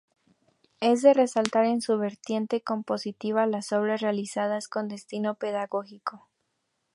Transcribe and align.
Es 0.79 1.03
de 1.03 1.13
resaltar 1.13 1.65
en 1.65 1.79
su 1.79 1.95
vertiente 1.99 2.61
compositiva 2.61 3.45
las 3.45 3.71
obras 3.71 4.01
realizadas 4.01 4.67
con 4.67 4.87
destino 4.87 5.35
pedagógico. 5.35 6.27